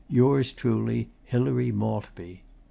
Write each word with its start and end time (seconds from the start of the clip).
Yours 0.09 0.51
truly, 0.51 1.09
Hilary 1.25 1.71
Maltby." 1.71 2.41